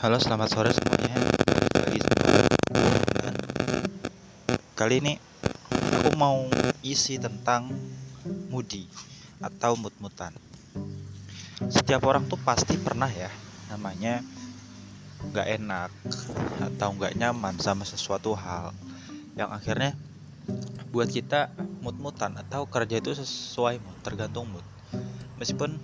[0.00, 1.12] Halo, selamat sore semuanya.
[1.76, 3.36] Balik lagi Fernand.
[4.72, 5.12] Kali ini
[5.68, 6.48] aku mau
[6.80, 7.68] isi tentang
[8.48, 8.88] moody
[9.44, 10.32] atau mut-mutan.
[11.68, 13.28] Setiap orang tuh pasti pernah ya
[13.68, 14.24] namanya
[15.20, 15.92] nggak enak
[16.64, 18.72] atau nggak nyaman sama sesuatu hal
[19.36, 19.92] yang akhirnya
[20.96, 21.52] buat kita
[21.84, 24.64] mut-mutan atau kerja itu sesuai mood, tergantung mood.
[25.36, 25.76] Meskipun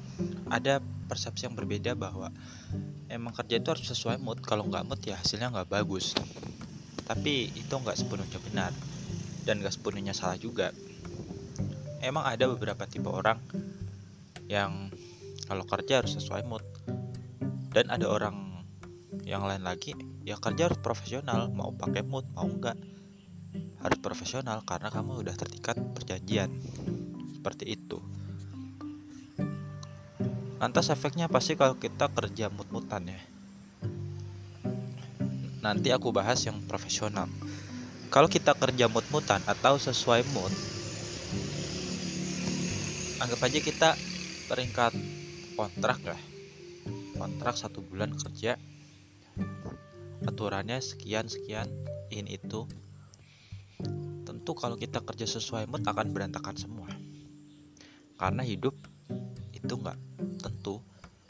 [0.48, 2.32] ada persepsi yang berbeda bahwa
[3.08, 4.42] emang kerja itu harus sesuai mood.
[4.42, 6.14] Kalau nggak mood ya hasilnya nggak bagus.
[7.06, 8.72] Tapi itu nggak sepenuhnya benar.
[9.46, 10.74] Dan nggak sepenuhnya salah juga.
[12.02, 13.38] Emang ada beberapa tipe orang
[14.46, 14.90] yang
[15.46, 16.64] kalau kerja harus sesuai mood.
[17.70, 18.64] Dan ada orang
[19.26, 19.94] yang lain lagi
[20.26, 21.50] ya kerja harus profesional.
[21.50, 22.78] Mau pakai mood mau enggak
[23.82, 24.66] harus profesional.
[24.66, 26.50] Karena kamu udah tertikat perjanjian.
[27.38, 28.02] Seperti itu
[30.56, 33.20] Lantas efeknya pasti kalau kita kerja mut-mutan ya.
[35.60, 37.28] Nanti aku bahas yang profesional.
[38.08, 40.48] Kalau kita kerja mut-mutan atau sesuai mood,
[43.20, 43.90] anggap aja kita
[44.48, 44.96] peringkat
[45.60, 46.22] kontrak lah.
[47.20, 48.56] Kontrak satu bulan kerja,
[50.24, 51.68] aturannya sekian sekian,
[52.08, 52.64] ini itu.
[54.24, 56.88] Tentu kalau kita kerja sesuai mood akan berantakan semua.
[58.16, 58.72] Karena hidup
[59.66, 59.98] itu nggak
[60.38, 60.78] tentu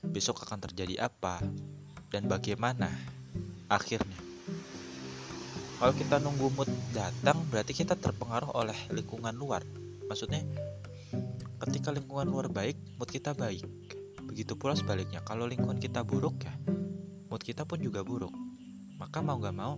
[0.04, 1.40] besok akan terjadi apa
[2.12, 2.92] dan bagaimana
[3.72, 4.20] akhirnya.
[5.76, 9.60] Kalau kita nunggu mood datang, berarti kita terpengaruh oleh lingkungan luar.
[10.08, 10.40] Maksudnya,
[11.60, 13.64] ketika lingkungan luar baik, mood kita baik.
[14.24, 16.54] Begitu pula sebaliknya, kalau lingkungan kita buruk ya,
[17.28, 18.32] mood kita pun juga buruk.
[18.96, 19.76] Maka mau gak mau,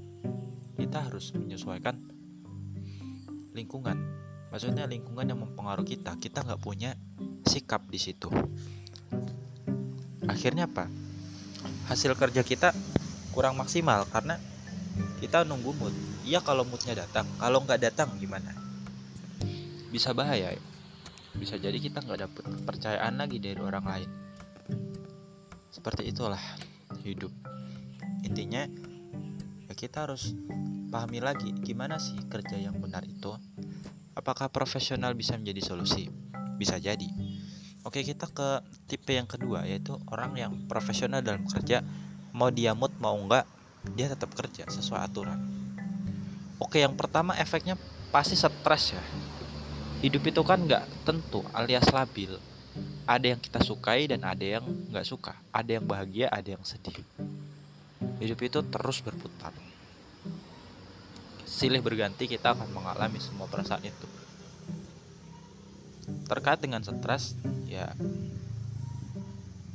[0.79, 1.99] kita harus menyesuaikan
[3.59, 3.99] lingkungan.
[4.55, 6.95] Maksudnya lingkungan yang mempengaruhi kita, kita nggak punya
[7.49, 8.29] sikap di situ.
[10.29, 10.87] Akhirnya apa?
[11.89, 12.77] Hasil kerja kita
[13.33, 14.37] kurang maksimal karena
[15.19, 15.95] kita nunggu mood.
[16.29, 18.53] Iya kalau moodnya datang, kalau nggak datang gimana?
[19.89, 20.53] Bisa bahaya.
[20.53, 20.61] Ya?
[21.33, 24.11] Bisa jadi kita nggak dapet kepercayaan lagi dari orang lain.
[25.73, 26.41] Seperti itulah
[27.07, 27.33] hidup.
[28.27, 28.69] Intinya
[29.65, 30.37] ya kita harus
[30.93, 33.33] pahami lagi gimana sih kerja yang benar itu.
[34.19, 36.11] Apakah profesional bisa menjadi solusi?
[36.59, 37.07] Bisa jadi
[37.87, 41.81] Oke kita ke tipe yang kedua yaitu orang yang profesional dalam kerja
[42.35, 43.47] mau dia mood mau enggak
[43.95, 45.39] dia tetap kerja sesuai aturan.
[46.59, 47.79] Oke yang pertama efeknya
[48.11, 49.03] pasti stres ya.
[50.03, 52.35] Hidup itu kan nggak tentu alias labil.
[53.09, 55.39] Ada yang kita sukai dan ada yang nggak suka.
[55.55, 56.99] Ada yang bahagia, ada yang sedih.
[58.19, 59.55] Hidup itu terus berputar.
[61.49, 64.28] Silih berganti kita akan mengalami semua perasaan itu
[66.29, 67.33] terkait dengan stres
[67.67, 67.89] ya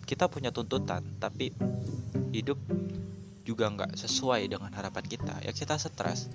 [0.06, 1.50] kita punya tuntutan tapi
[2.30, 2.62] hidup
[3.44, 5.36] juga nggak sesuai dengan harapan kita.
[5.44, 6.32] Ya kita stres.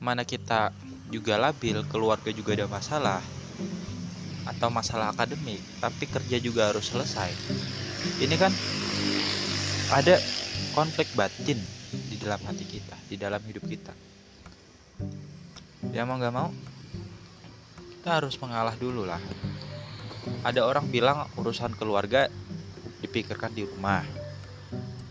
[0.00, 0.72] Mana kita
[1.08, 3.22] juga labil keluarga juga ada masalah
[4.44, 7.32] atau masalah akademik tapi kerja juga harus selesai.
[8.20, 8.52] Ini kan
[9.92, 10.20] ada
[10.76, 11.56] konflik batin
[11.90, 13.92] di dalam hati kita di dalam hidup kita.
[15.92, 16.52] Ya mau nggak mau
[18.04, 19.16] kita harus mengalah dulu lah.
[20.44, 22.28] Ada orang bilang urusan keluarga
[23.00, 24.04] dipikirkan di rumah.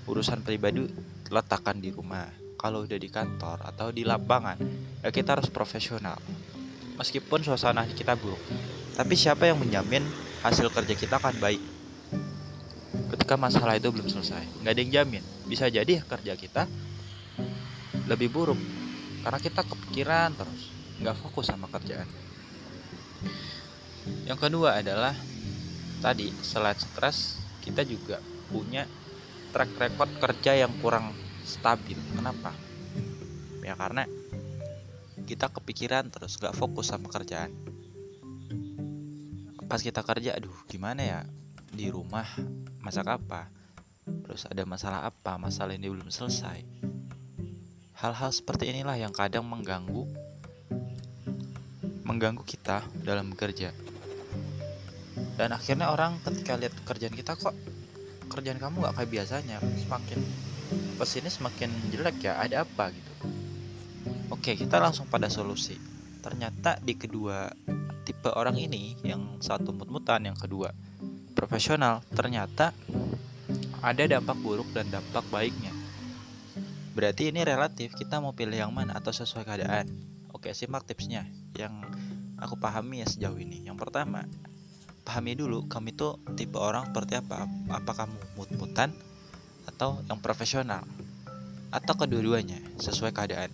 [0.06, 0.86] Urusan pribadi
[1.26, 2.30] letakkan di rumah.
[2.54, 4.62] Kalau udah di kantor atau di lapangan,
[5.02, 6.22] ya kita harus profesional.
[6.94, 8.38] Meskipun suasana kita buruk.
[8.94, 10.06] Tapi siapa yang menjamin
[10.46, 11.66] hasil kerja kita akan baik?
[13.10, 15.24] Ketika masalah itu belum selesai, nggak ada yang jamin.
[15.50, 16.70] Bisa jadi kerja kita
[18.06, 18.62] lebih buruk
[19.26, 20.70] karena kita kepikiran terus,
[21.02, 22.33] nggak fokus sama kerjaan.
[24.28, 25.16] Yang kedua adalah
[26.04, 28.20] tadi selain stres kita juga
[28.52, 28.84] punya
[29.56, 31.16] track record kerja yang kurang
[31.48, 31.96] stabil.
[32.16, 32.52] Kenapa?
[33.64, 34.04] Ya karena
[35.24, 37.56] kita kepikiran terus gak fokus sama kerjaan.
[39.64, 41.20] Pas kita kerja, aduh gimana ya
[41.72, 42.28] di rumah
[42.84, 43.48] masak apa?
[44.04, 45.40] Terus ada masalah apa?
[45.40, 46.68] Masalah ini belum selesai.
[47.96, 50.04] Hal-hal seperti inilah yang kadang mengganggu
[52.14, 53.74] mengganggu kita dalam bekerja.
[55.34, 57.58] Dan akhirnya orang ketika lihat kerjaan kita kok
[58.30, 59.58] kerjaan kamu gak kayak biasanya?
[59.82, 60.22] Semakin
[61.02, 62.38] ke sini semakin jelek ya?
[62.38, 62.94] Ada apa?
[62.94, 63.14] Gitu.
[64.30, 65.74] Oke kita langsung pada solusi.
[66.22, 67.50] Ternyata di kedua
[68.06, 70.70] tipe orang ini yang satu mut-mutan yang kedua
[71.34, 72.76] profesional ternyata
[73.84, 75.74] ada dampak buruk dan dampak baiknya.
[76.94, 79.90] Berarti ini relatif kita mau pilih yang mana atau sesuai keadaan?
[80.30, 81.86] Oke simak tipsnya yang
[82.42, 83.64] aku pahami ya sejauh ini.
[83.64, 84.26] Yang pertama,
[85.06, 87.46] pahami dulu kamu itu tipe orang seperti apa.
[87.70, 88.92] Apa kamu mut-mutan
[89.70, 90.84] atau yang profesional?
[91.74, 93.50] Atau kedua-duanya sesuai keadaan?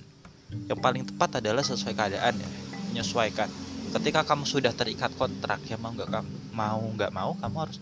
[0.65, 2.49] Yang paling tepat adalah sesuai keadaan ya
[2.89, 3.47] menyesuaikan.
[3.89, 7.77] Ketika kamu sudah terikat kontrak ya mau nggak kamu mau nggak mau kamu harus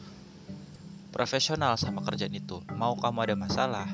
[1.16, 2.60] profesional sama kerjaan itu.
[2.76, 3.88] Mau kamu ada masalah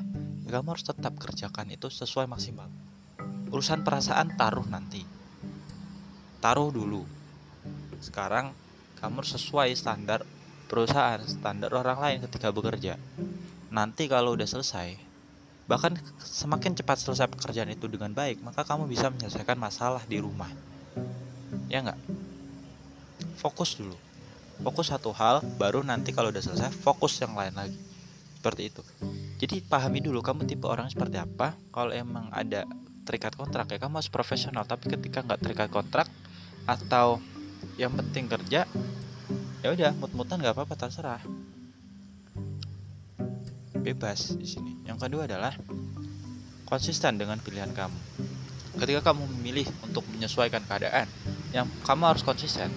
[0.44, 2.68] ya kamu harus tetap kerjakan itu sesuai maksimal.
[3.54, 5.13] Urusan perasaan taruh nanti
[6.44, 7.08] taruh dulu.
[8.04, 8.52] Sekarang
[9.00, 10.28] kamu sesuai standar
[10.68, 13.00] perusahaan standar orang lain ketika bekerja.
[13.72, 15.16] Nanti kalau udah selesai
[15.64, 20.52] bahkan semakin cepat selesai pekerjaan itu dengan baik maka kamu bisa menyelesaikan masalah di rumah.
[21.72, 22.00] Ya nggak?
[23.40, 23.96] Fokus dulu.
[24.60, 27.80] Fokus satu hal baru nanti kalau udah selesai fokus yang lain lagi.
[28.36, 28.84] Seperti itu.
[29.40, 31.56] Jadi pahami dulu kamu tipe orang seperti apa.
[31.72, 32.68] Kalau emang ada
[33.08, 34.68] terikat kontrak ya kamu harus profesional.
[34.68, 36.12] Tapi ketika nggak terikat kontrak
[36.64, 37.20] atau
[37.76, 38.70] yang penting kerja
[39.64, 41.22] ya udah mut-mutan nggak apa-apa terserah.
[43.84, 44.80] Bebas di sini.
[44.88, 45.56] Yang kedua adalah
[46.68, 48.00] konsisten dengan pilihan kamu.
[48.80, 51.08] Ketika kamu memilih untuk menyesuaikan keadaan
[51.56, 52.72] yang kamu harus konsisten.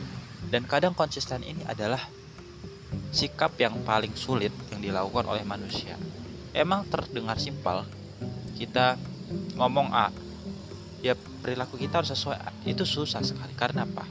[0.47, 1.99] Dan kadang konsisten ini adalah
[3.11, 5.99] sikap yang paling sulit yang dilakukan oleh manusia.
[6.55, 7.83] Emang terdengar simpel
[8.55, 8.95] kita
[9.59, 10.15] ngomong A
[11.07, 12.67] ya perilaku kita harus sesuai.
[12.67, 13.55] Itu susah sekali.
[13.55, 14.03] Karena apa?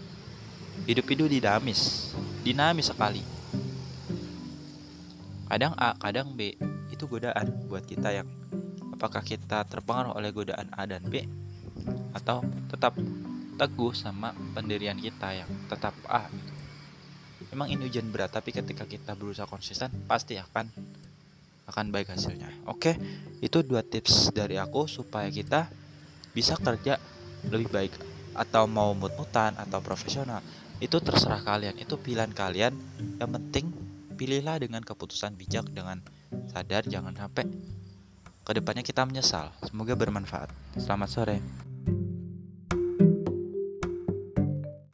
[0.87, 2.13] Hidup itu dinamis.
[2.41, 3.23] Dinamis sekali.
[5.51, 6.55] Kadang A kadang B.
[6.89, 8.27] Itu godaan buat kita yang
[8.95, 11.27] apakah kita terpengaruh oleh godaan A dan B
[12.15, 12.39] atau
[12.71, 12.95] tetap
[13.59, 16.31] teguh sama pendirian kita yang tetap A.
[16.31, 16.53] Gitu.
[17.51, 20.71] Emang ini ujian berat tapi ketika kita berusaha konsisten pasti akan
[21.65, 22.47] akan baik hasilnya.
[22.69, 22.95] Oke,
[23.41, 25.67] itu dua tips dari aku supaya kita
[26.35, 26.99] bisa kerja
[27.47, 27.93] lebih baik
[28.35, 30.43] atau mau mut-mutan atau profesional.
[30.83, 32.75] Itu terserah kalian, itu pilihan kalian.
[33.15, 33.65] Yang penting
[34.19, 36.03] pilihlah dengan keputusan bijak dengan
[36.51, 37.47] sadar jangan sampai
[38.45, 39.55] ke depannya kita menyesal.
[39.63, 40.51] Semoga bermanfaat.
[40.75, 41.37] Selamat sore.